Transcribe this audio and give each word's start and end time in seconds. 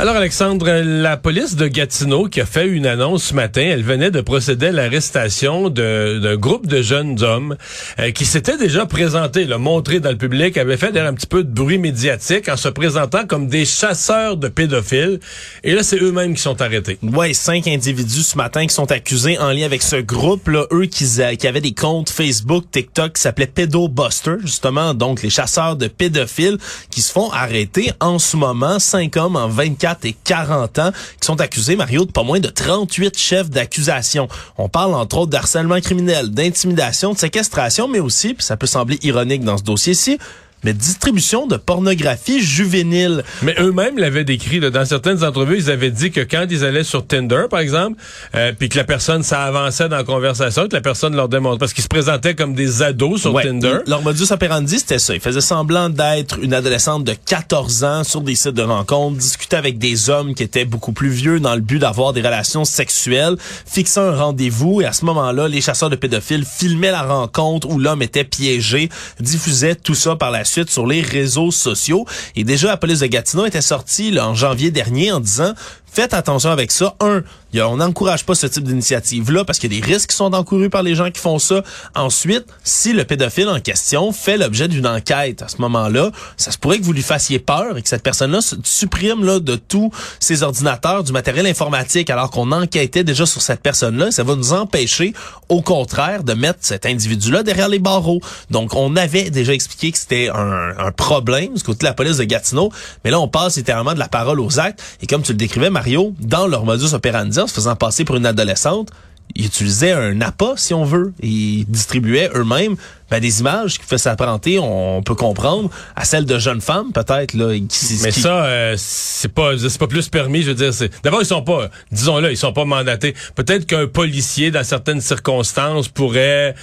Alors 0.00 0.16
Alexandre, 0.16 0.80
la 0.82 1.18
police 1.18 1.56
de 1.56 1.66
Gatineau 1.66 2.24
qui 2.24 2.40
a 2.40 2.46
fait 2.46 2.66
une 2.66 2.86
annonce 2.86 3.22
ce 3.24 3.34
matin, 3.34 3.60
elle 3.60 3.82
venait 3.82 4.10
de 4.10 4.22
procéder 4.22 4.68
à 4.68 4.72
l'arrestation 4.72 5.68
d'un 5.68 6.36
groupe 6.36 6.66
de 6.66 6.80
jeunes 6.80 7.22
hommes 7.22 7.54
euh, 7.98 8.10
qui 8.10 8.24
s'étaient 8.24 8.56
déjà 8.56 8.86
présentés, 8.86 9.44
le 9.44 9.58
montré 9.58 10.00
dans 10.00 10.08
le 10.08 10.16
public, 10.16 10.56
avaient 10.56 10.78
fait 10.78 10.98
un 10.98 11.12
petit 11.12 11.26
peu 11.26 11.44
de 11.44 11.52
bruit 11.52 11.76
médiatique 11.76 12.48
en 12.48 12.56
se 12.56 12.70
présentant 12.70 13.26
comme 13.26 13.46
des 13.46 13.66
chasseurs 13.66 14.38
de 14.38 14.48
pédophiles. 14.48 15.20
Et 15.64 15.74
là, 15.74 15.82
c'est 15.82 16.00
eux-mêmes 16.00 16.34
qui 16.34 16.40
sont 16.40 16.62
arrêtés. 16.62 16.98
Ouais, 17.02 17.34
cinq 17.34 17.68
individus 17.68 18.22
ce 18.22 18.38
matin 18.38 18.66
qui 18.66 18.74
sont 18.74 18.90
accusés 18.90 19.38
en 19.38 19.50
lien 19.50 19.66
avec 19.66 19.82
ce 19.82 19.96
groupe-là, 19.96 20.64
eux 20.72 20.86
qui, 20.86 21.04
qui 21.36 21.46
avaient 21.46 21.60
des 21.60 21.74
comptes 21.74 22.08
Facebook, 22.08 22.64
TikTok 22.70 23.16
qui 23.16 23.20
s'appelaient 23.20 23.48
Pédobuster, 23.48 24.36
justement, 24.40 24.94
donc 24.94 25.20
les 25.20 25.28
chasseurs 25.28 25.76
de 25.76 25.88
pédophiles 25.88 26.56
qui 26.90 27.02
se 27.02 27.12
font 27.12 27.30
arrêter 27.32 27.92
en 28.00 28.18
ce 28.18 28.38
moment, 28.38 28.78
cinq 28.78 29.18
hommes 29.18 29.36
en 29.36 29.48
24 29.48 29.89
et 30.04 30.14
40 30.24 30.78
ans 30.78 30.92
qui 31.20 31.26
sont 31.26 31.40
accusés, 31.40 31.76
Mario, 31.76 32.04
de 32.04 32.12
pas 32.12 32.22
moins 32.22 32.40
de 32.40 32.48
38 32.48 33.18
chefs 33.18 33.50
d'accusation. 33.50 34.28
On 34.58 34.68
parle 34.68 34.94
entre 34.94 35.18
autres 35.18 35.30
d'harcèlement 35.30 35.80
criminel, 35.80 36.30
d'intimidation, 36.30 37.12
de 37.12 37.18
séquestration, 37.18 37.88
mais 37.88 38.00
aussi, 38.00 38.36
ça 38.38 38.56
peut 38.56 38.66
sembler 38.66 38.98
ironique 39.02 39.44
dans 39.44 39.58
ce 39.58 39.62
dossier-ci, 39.62 40.18
mais 40.64 40.72
distribution 40.72 41.46
de 41.46 41.56
pornographie 41.56 42.42
juvénile. 42.42 43.24
Mais 43.42 43.54
eux-mêmes 43.58 43.98
l'avaient 43.98 44.24
décrit 44.24 44.60
dans 44.60 44.84
certaines 44.84 45.24
entrevues, 45.24 45.58
ils 45.58 45.70
avaient 45.70 45.90
dit 45.90 46.10
que 46.10 46.20
quand 46.20 46.46
ils 46.50 46.64
allaient 46.64 46.84
sur 46.84 47.06
Tinder, 47.06 47.44
par 47.50 47.60
exemple, 47.60 47.98
euh, 48.34 48.52
puis 48.58 48.68
que 48.68 48.76
la 48.76 48.84
personne 48.84 49.22
s'avançait 49.22 49.88
dans 49.88 49.96
la 49.96 50.04
conversation, 50.04 50.68
que 50.68 50.74
la 50.74 50.80
personne 50.80 51.16
leur 51.16 51.28
démontre 51.28 51.58
parce 51.58 51.72
qu'ils 51.72 51.84
se 51.84 51.88
présentaient 51.88 52.34
comme 52.34 52.54
des 52.54 52.82
ados 52.82 53.22
sur 53.22 53.40
Tinder. 53.40 53.78
Leur 53.86 54.02
modus 54.02 54.30
operandi, 54.30 54.78
c'était 54.78 54.98
ça. 54.98 55.14
Ils 55.14 55.20
faisaient 55.20 55.40
semblant 55.40 55.88
d'être 55.88 56.38
une 56.42 56.54
adolescente 56.54 57.04
de 57.04 57.14
14 57.26 57.84
ans 57.84 58.04
sur 58.04 58.20
des 58.20 58.34
sites 58.34 58.54
de 58.54 58.62
rencontres, 58.62 59.18
discutaient 59.18 59.56
avec 59.56 59.78
des 59.78 60.10
hommes 60.10 60.34
qui 60.34 60.42
étaient 60.42 60.64
beaucoup 60.64 60.92
plus 60.92 61.10
vieux 61.10 61.40
dans 61.40 61.54
le 61.54 61.60
but 61.60 61.78
d'avoir 61.78 62.12
des 62.12 62.20
relations 62.20 62.64
sexuelles, 62.64 63.36
fixaient 63.66 64.00
un 64.00 64.16
rendez-vous 64.16 64.80
et 64.82 64.86
à 64.86 64.92
ce 64.92 65.04
moment-là, 65.06 65.48
les 65.48 65.60
chasseurs 65.60 65.90
de 65.90 65.96
pédophiles 65.96 66.44
filmaient 66.44 66.90
la 66.90 67.02
rencontre 67.02 67.68
où 67.68 67.78
l'homme 67.78 68.02
était 68.02 68.24
piégé, 68.24 68.88
diffusaient 69.20 69.74
tout 69.74 69.94
ça 69.94 70.16
par 70.16 70.30
la 70.30 70.44
suite 70.50 70.70
sur 70.70 70.86
les 70.86 71.00
réseaux 71.00 71.50
sociaux. 71.50 72.04
Et 72.36 72.44
déjà, 72.44 72.68
la 72.68 72.76
police 72.76 73.00
de 73.00 73.06
Gatineau 73.06 73.46
était 73.46 73.60
sortie 73.60 74.18
en 74.18 74.34
janvier 74.34 74.70
dernier 74.70 75.12
en 75.12 75.20
disant 75.20 75.54
faites 75.92 76.14
attention 76.14 76.50
avec 76.50 76.70
ça. 76.72 76.94
Un, 77.00 77.22
on 77.58 77.76
n'encourage 77.76 78.24
pas 78.24 78.34
ce 78.34 78.46
type 78.46 78.64
d'initiative-là 78.64 79.44
parce 79.44 79.58
qu'il 79.58 79.72
y 79.72 79.76
a 79.76 79.80
des 79.80 79.86
risques 79.86 80.10
qui 80.10 80.16
sont 80.16 80.32
encourus 80.34 80.70
par 80.70 80.82
les 80.82 80.94
gens 80.94 81.10
qui 81.10 81.20
font 81.20 81.38
ça. 81.38 81.62
Ensuite, 81.94 82.44
si 82.62 82.92
le 82.92 83.04
pédophile 83.04 83.48
en 83.48 83.60
question 83.60 84.12
fait 84.12 84.36
l'objet 84.36 84.68
d'une 84.68 84.86
enquête 84.86 85.42
à 85.42 85.48
ce 85.48 85.56
moment-là, 85.58 86.10
ça 86.36 86.52
se 86.52 86.58
pourrait 86.58 86.78
que 86.78 86.84
vous 86.84 86.92
lui 86.92 87.02
fassiez 87.02 87.38
peur 87.38 87.76
et 87.76 87.82
que 87.82 87.88
cette 87.88 88.02
personne-là 88.02 88.38
supprime 88.62 89.24
là, 89.24 89.40
de 89.40 89.56
tous 89.56 89.90
ses 90.20 90.42
ordinateurs 90.42 91.02
du 91.02 91.12
matériel 91.12 91.46
informatique 91.46 92.10
alors 92.10 92.30
qu'on 92.30 92.52
enquêtait 92.52 93.04
déjà 93.04 93.26
sur 93.26 93.42
cette 93.42 93.60
personne-là. 93.60 94.10
Ça 94.10 94.22
va 94.22 94.36
nous 94.36 94.52
empêcher, 94.52 95.12
au 95.48 95.62
contraire, 95.62 96.22
de 96.22 96.34
mettre 96.34 96.60
cet 96.62 96.86
individu-là 96.86 97.42
derrière 97.42 97.68
les 97.68 97.78
barreaux. 97.78 98.20
Donc, 98.50 98.74
on 98.74 98.94
avait 98.96 99.30
déjà 99.30 99.52
expliqué 99.52 99.90
que 99.90 99.98
c'était 99.98 100.28
un, 100.28 100.74
un 100.78 100.92
problème 100.92 101.54
du 101.54 101.62
côté 101.62 101.80
de 101.80 101.84
la 101.84 101.94
police 101.94 102.18
de 102.18 102.24
Gatineau, 102.24 102.70
mais 103.04 103.10
là, 103.10 103.20
on 103.20 103.28
passe 103.28 103.56
littéralement 103.56 103.94
de 103.94 103.98
la 103.98 104.08
parole 104.08 104.40
aux 104.40 104.60
actes. 104.60 104.82
Et 105.02 105.06
comme 105.06 105.22
tu 105.22 105.32
le 105.32 105.38
décrivais, 105.38 105.70
Dans 106.20 106.46
leur 106.46 106.64
modus 106.64 106.94
operandi, 106.94 107.38
en 107.38 107.46
se 107.46 107.54
faisant 107.54 107.76
passer 107.76 108.04
pour 108.04 108.16
une 108.16 108.26
adolescente, 108.26 108.90
ils 109.34 109.46
utilisaient 109.46 109.92
un 109.92 110.20
appât, 110.20 110.54
si 110.56 110.74
on 110.74 110.84
veut, 110.84 111.12
ils 111.22 111.64
distribuaient 111.66 112.30
eux-mêmes 112.34 112.76
ben, 113.10 113.18
des 113.18 113.40
images 113.40 113.78
qui 113.78 113.84
fait 113.84 113.98
s'apparenter, 113.98 114.60
on 114.60 115.02
peut 115.02 115.16
comprendre, 115.16 115.68
à 115.96 116.04
celles 116.04 116.26
de 116.26 116.38
jeunes 116.38 116.60
femmes, 116.60 116.92
peut-être. 116.92 117.34
Mais 117.34 118.10
ça, 118.12 118.44
euh, 118.44 118.74
c'est 118.78 119.32
pas 119.32 119.58
c'est 119.58 119.78
pas 119.78 119.88
plus 119.88 120.08
permis, 120.08 120.42
je 120.42 120.52
veux 120.52 120.70
dire. 120.70 120.88
D'abord, 121.02 121.20
ils 121.20 121.26
sont 121.26 121.42
pas, 121.42 121.70
disons-le, 121.90 122.30
ils 122.30 122.36
sont 122.36 122.52
pas 122.52 122.64
mandatés. 122.64 123.14
Peut-être 123.34 123.66
qu'un 123.66 123.88
policier, 123.88 124.52
dans 124.52 124.62
certaines 124.62 125.00
circonstances, 125.00 125.88
pourrait 125.88 126.54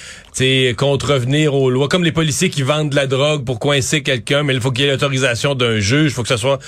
contrevenir 0.78 1.54
aux 1.54 1.70
lois. 1.70 1.90
Comme 1.90 2.06
les 2.06 2.12
policiers 2.14 2.50
qui 2.50 2.62
vendent 2.62 2.92
de 2.92 2.96
la 2.96 3.08
drogue 3.08 3.44
pour 3.44 3.60
coincer 3.60 4.02
quelqu'un, 4.02 4.44
mais 4.44 4.54
il 4.54 4.62
faut 4.62 4.72
qu'il 4.72 4.86
y 4.86 4.88
ait 4.88 4.92
l'autorisation 4.92 5.54
d'un 5.54 5.80
juge, 5.80 6.12
il 6.12 6.14
faut 6.14 6.22
que 6.22 6.30
ça 6.30 6.38
soit 6.38 6.60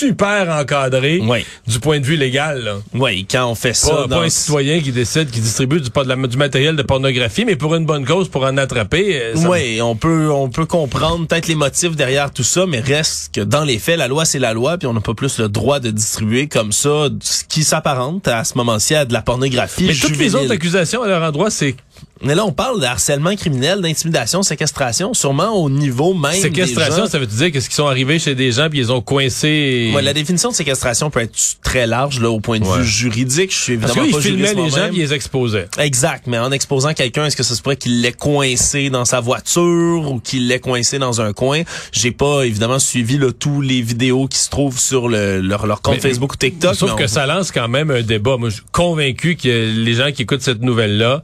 super 0.00 0.48
encadré 0.48 1.20
du 1.66 1.78
point 1.78 2.00
de 2.00 2.06
vue 2.06 2.16
légal. 2.16 2.76
Oui, 2.94 3.26
quand 3.30 3.46
on 3.46 3.54
fait 3.54 3.74
ça. 3.74 4.06
Pas, 4.08 4.22
un 4.22 4.30
citoyen 4.30 4.80
qui 4.80 4.92
décide, 4.92 5.30
qui 5.30 5.40
distribue 5.40 5.80
du, 5.80 5.90
du 5.90 6.36
matériel 6.36 6.76
de 6.76 6.82
pornographie, 6.82 7.44
mais 7.44 7.56
pour 7.56 7.74
une 7.74 7.84
bonne 7.84 8.06
cause, 8.06 8.28
pour 8.28 8.44
en 8.44 8.56
attraper 8.56 9.20
euh, 9.20 9.34
oui, 9.48 9.80
on 9.82 9.96
peut 9.96 10.30
on 10.30 10.48
peut 10.48 10.66
comprendre 10.66 11.26
peut-être 11.26 11.48
les 11.48 11.54
motifs 11.54 11.96
derrière 11.96 12.30
tout 12.30 12.42
ça, 12.42 12.64
mais 12.66 12.80
reste 12.80 13.34
que 13.34 13.40
dans 13.40 13.64
les 13.64 13.78
faits, 13.78 13.98
la 13.98 14.08
loi 14.08 14.24
c'est 14.24 14.38
la 14.38 14.54
loi, 14.54 14.78
puis 14.78 14.86
on 14.86 14.94
n'a 14.94 15.00
pas 15.00 15.14
plus 15.14 15.38
le 15.38 15.48
droit 15.48 15.80
de 15.80 15.90
distribuer 15.90 16.48
comme 16.48 16.72
ça 16.72 17.08
ce 17.20 17.44
qui 17.44 17.62
s'apparente 17.62 18.26
à 18.28 18.44
ce 18.44 18.56
moment-ci 18.56 18.94
à 18.94 19.04
de 19.04 19.12
la 19.12 19.22
pornographie. 19.22 19.84
Mais 19.84 19.94
toutes 19.94 20.18
les 20.18 20.34
autres 20.34 20.52
accusations 20.52 21.02
à 21.02 21.08
leur 21.08 21.22
endroit, 21.22 21.50
c'est 21.50 21.76
mais 22.22 22.34
là, 22.34 22.44
on 22.44 22.52
parle 22.52 22.80
de 22.80 22.84
harcèlement 22.84 23.34
criminel, 23.34 23.80
d'intimidation, 23.80 24.42
séquestration, 24.42 25.14
sûrement 25.14 25.52
au 25.52 25.70
niveau 25.70 26.12
même 26.12 26.32
Séquestration, 26.32 27.04
des 27.04 27.10
ça 27.10 27.18
veut 27.18 27.26
dire 27.26 27.50
qu'est-ce 27.50 27.68
qu'ils 27.68 27.76
sont 27.76 27.86
arrivés 27.86 28.18
chez 28.18 28.34
des 28.34 28.52
gens 28.52 28.68
puis 28.68 28.78
ils 28.78 28.92
ont 28.92 29.00
coincé... 29.00 29.90
Ouais, 29.94 30.02
la 30.02 30.12
définition 30.12 30.50
de 30.50 30.54
séquestration 30.54 31.10
peut 31.10 31.20
être 31.20 31.38
très 31.62 31.86
large 31.86 32.20
là 32.20 32.30
au 32.30 32.40
point 32.40 32.60
de 32.60 32.66
vue 32.66 32.84
juridique. 32.84 33.52
Je 33.52 33.56
suis 33.56 33.72
évidemment 33.74 33.94
Parce 33.94 34.08
qu'ils 34.08 34.20
filmaient 34.20 34.54
les 34.54 34.70
gens 34.70 34.88
puis 34.88 34.98
ils 34.98 35.02
les 35.02 35.14
exposaient. 35.14 35.68
Exact, 35.78 36.26
mais 36.26 36.38
en 36.38 36.52
exposant 36.52 36.92
quelqu'un, 36.92 37.26
est-ce 37.26 37.36
que 37.36 37.42
ça 37.42 37.54
se 37.54 37.62
pourrait 37.62 37.76
qu'il 37.76 38.02
l'ait 38.02 38.12
coincé 38.12 38.90
dans 38.90 39.04
sa 39.04 39.20
voiture 39.20 40.10
ou 40.10 40.20
qu'il 40.20 40.48
l'ait 40.48 40.60
coincé 40.60 40.98
dans 40.98 41.20
un 41.22 41.32
coin? 41.32 41.62
J'ai 41.92 42.12
pas 42.12 42.42
évidemment 42.42 42.78
suivi 42.78 43.16
là, 43.16 43.32
tous 43.32 43.62
les 43.62 43.80
vidéos 43.80 44.26
qui 44.26 44.38
se 44.38 44.50
trouvent 44.50 44.78
sur 44.78 45.08
le, 45.08 45.40
leur, 45.40 45.66
leur 45.66 45.80
compte 45.80 46.00
Facebook 46.00 46.34
ou 46.34 46.36
TikTok. 46.36 46.74
Sauf 46.74 46.96
que 46.96 47.06
ça 47.06 47.26
lance 47.26 47.50
quand 47.50 47.68
même 47.68 47.90
un 47.90 48.02
débat. 48.02 48.36
Moi, 48.36 48.50
je 48.50 48.56
suis 48.56 48.64
convaincu 48.72 49.36
que 49.36 49.48
les 49.48 49.94
gens 49.94 50.12
qui 50.12 50.22
écoutent 50.22 50.42
cette 50.42 50.60
nouvelle-là 50.60 51.22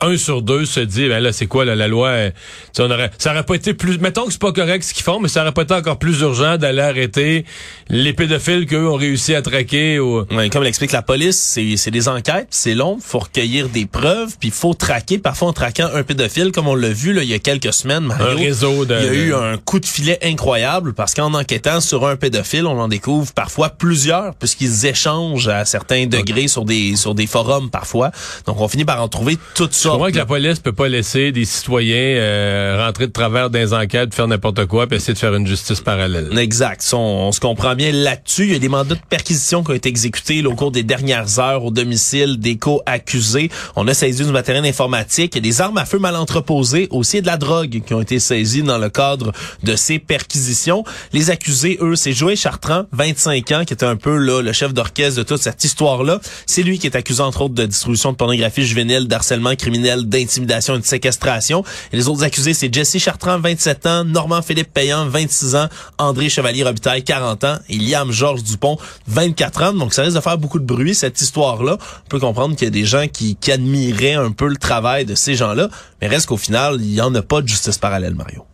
un 0.00 0.16
sur 0.16 0.42
deux 0.42 0.64
se 0.64 0.80
dit 0.80 1.08
ben 1.08 1.22
là 1.22 1.32
c'est 1.32 1.46
quoi 1.46 1.64
la 1.64 1.88
loi 1.88 2.08
euh, 2.08 2.30
on 2.78 2.90
aurait 2.90 3.10
ça 3.18 3.32
aurait 3.32 3.42
pas 3.42 3.54
été 3.54 3.74
plus 3.74 3.98
mettons 3.98 4.26
que 4.26 4.32
c'est 4.32 4.40
pas 4.40 4.52
correct 4.52 4.82
ce 4.82 4.94
qu'ils 4.94 5.02
font 5.02 5.20
mais 5.20 5.28
ça 5.28 5.42
aurait 5.42 5.52
pas 5.52 5.62
été 5.62 5.74
encore 5.74 5.98
plus 5.98 6.20
urgent 6.20 6.56
d'aller 6.56 6.82
arrêter 6.82 7.44
les 7.88 8.12
pédophiles 8.12 8.66
qu'eux 8.66 8.88
ont 8.88 8.96
réussi 8.96 9.34
à 9.34 9.42
traquer 9.42 9.98
ou 9.98 10.24
comme 10.52 10.62
l'explique 10.62 10.92
la 10.92 11.02
police 11.02 11.38
c'est 11.38 11.76
c'est 11.76 11.90
des 11.90 12.08
enquêtes 12.08 12.48
c'est 12.50 12.74
long 12.74 12.98
faut 13.00 13.18
recueillir 13.18 13.68
des 13.68 13.86
preuves 13.86 14.36
puis 14.38 14.50
faut 14.50 14.74
traquer 14.74 15.18
parfois 15.18 15.48
en 15.48 15.52
traquant 15.52 15.88
un 15.92 16.02
pédophile 16.02 16.52
comme 16.52 16.68
on 16.68 16.74
l'a 16.74 16.90
vu 16.90 17.12
là 17.12 17.22
il 17.22 17.28
y 17.28 17.34
a 17.34 17.38
quelques 17.38 17.72
semaines 17.72 18.04
Mario, 18.04 18.26
un 18.26 18.34
réseau 18.36 18.84
de, 18.84 18.96
il 18.98 19.04
y 19.04 19.08
a 19.08 19.12
eu 19.12 19.34
un 19.34 19.56
coup 19.56 19.80
de 19.80 19.86
filet 19.86 20.18
incroyable 20.22 20.94
parce 20.94 21.14
qu'en 21.14 21.34
enquêtant 21.34 21.80
sur 21.80 22.06
un 22.06 22.16
pédophile 22.16 22.66
on 22.66 22.78
en 22.78 22.88
découvre 22.88 23.32
parfois 23.32 23.70
plusieurs 23.70 24.34
puisqu'ils 24.34 24.86
échangent 24.86 25.48
à 25.48 25.64
certains 25.64 26.06
degrés 26.06 26.48
sur 26.48 26.64
des 26.64 26.96
sur 26.96 27.14
des 27.14 27.26
forums 27.26 27.70
parfois. 27.70 28.10
Donc 28.46 28.60
on 28.60 28.68
finit 28.68 28.84
par 28.84 29.02
en 29.02 29.08
trouver 29.08 29.38
toutes 29.54 29.74
je 29.88 29.92
comprends 29.92 30.10
que 30.10 30.16
la 30.16 30.26
police 30.26 30.60
peut 30.60 30.72
pas 30.72 30.88
laisser 30.88 31.32
des 31.32 31.44
citoyens 31.44 31.96
euh, 31.96 32.84
rentrer 32.84 33.06
de 33.06 33.12
travers 33.12 33.48
des 33.48 33.72
enquêtes, 33.72 34.14
faire 34.14 34.28
n'importe 34.28 34.66
quoi, 34.66 34.86
puis 34.86 34.96
essayer 34.96 35.14
de 35.14 35.18
faire 35.18 35.34
une 35.34 35.46
justice 35.46 35.80
parallèle. 35.80 36.36
Exact. 36.38 36.86
On, 36.92 37.32
se 37.32 37.40
comprend 37.40 37.74
bien 37.74 37.92
là-dessus. 37.92 38.44
Il 38.44 38.52
y 38.52 38.56
a 38.56 38.58
des 38.58 38.68
mandats 38.68 38.94
de 38.94 39.00
perquisition 39.08 39.64
qui 39.64 39.70
ont 39.70 39.74
été 39.74 39.88
exécutés 39.88 40.44
au 40.44 40.54
cours 40.54 40.72
des 40.72 40.82
dernières 40.82 41.38
heures 41.38 41.64
au 41.64 41.70
domicile 41.70 42.38
des 42.38 42.56
co-accusés. 42.56 43.50
On 43.76 43.88
a 43.88 43.94
saisi 43.94 44.24
du 44.24 44.32
matériel 44.32 44.64
informatique. 44.64 45.34
Il 45.34 45.38
y 45.38 45.48
a 45.48 45.50
des 45.52 45.60
armes 45.60 45.78
à 45.78 45.84
feu 45.84 45.98
mal 45.98 46.16
entreposées, 46.16 46.88
aussi 46.90 47.22
de 47.22 47.26
la 47.26 47.36
drogue 47.36 47.82
qui 47.86 47.94
ont 47.94 48.00
été 48.00 48.18
saisies 48.18 48.62
dans 48.62 48.78
le 48.78 48.90
cadre 48.90 49.32
de 49.62 49.76
ces 49.76 49.98
perquisitions. 49.98 50.84
Les 51.12 51.30
accusés, 51.30 51.78
eux, 51.80 51.96
c'est 51.96 52.12
Joël 52.12 52.36
Chartrand, 52.36 52.84
25 52.92 53.52
ans, 53.52 53.64
qui 53.64 53.72
était 53.72 53.86
un 53.86 53.96
peu 53.96 54.16
là, 54.16 54.42
le 54.42 54.52
chef 54.52 54.74
d'orchestre 54.74 55.18
de 55.18 55.22
toute 55.22 55.40
cette 55.40 55.64
histoire-là. 55.64 56.20
C'est 56.46 56.62
lui 56.62 56.78
qui 56.78 56.86
est 56.86 56.96
accusé, 56.96 57.22
entre 57.22 57.42
autres, 57.42 57.54
de 57.54 57.66
distribution 57.66 58.12
de 58.12 58.16
pornographie 58.16 58.64
juvénile, 58.64 59.06
d'harcèlement 59.06 59.54
criminel 59.54 59.77
d'intimidation 59.78 60.76
et 60.76 60.78
de 60.78 60.84
séquestration. 60.84 61.64
Et 61.92 61.96
les 61.96 62.08
autres 62.08 62.24
accusés, 62.24 62.54
c'est 62.54 62.72
Jesse 62.72 62.98
Chartrand, 62.98 63.38
27 63.38 63.86
ans, 63.86 64.04
Normand 64.04 64.42
Philippe 64.42 64.72
Payan, 64.72 65.06
26 65.06 65.56
ans, 65.56 65.68
André 65.98 66.28
Chevalier 66.28 66.64
Robitaille, 66.64 67.04
40 67.04 67.44
ans, 67.44 67.58
et 67.68 67.76
Liam 67.76 68.10
Georges 68.10 68.42
Dupont, 68.42 68.78
24 69.06 69.62
ans. 69.62 69.72
Donc 69.72 69.94
ça 69.94 70.02
risque 70.02 70.16
de 70.16 70.20
faire 70.20 70.38
beaucoup 70.38 70.58
de 70.58 70.66
bruit, 70.66 70.94
cette 70.94 71.20
histoire-là. 71.20 71.78
On 72.06 72.08
peut 72.08 72.20
comprendre 72.20 72.56
qu'il 72.56 72.66
y 72.66 72.68
a 72.68 72.70
des 72.70 72.84
gens 72.84 73.06
qui, 73.08 73.36
qui 73.36 73.52
admiraient 73.52 74.14
un 74.14 74.32
peu 74.32 74.48
le 74.48 74.56
travail 74.56 75.04
de 75.04 75.14
ces 75.14 75.34
gens-là, 75.34 75.68
mais 76.00 76.08
reste 76.08 76.26
qu'au 76.26 76.36
final, 76.36 76.76
il 76.80 76.88
n'y 76.88 77.00
en 77.00 77.14
a 77.14 77.22
pas 77.22 77.42
de 77.42 77.48
justice 77.48 77.78
parallèle, 77.78 78.14
Mario. 78.14 78.44